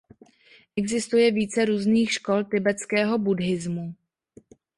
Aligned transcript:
Existuje 0.75 1.31
více 1.31 1.65
různých 1.65 2.11
škol 2.11 2.43
tibetského 2.43 3.17
buddhismu. 3.19 3.93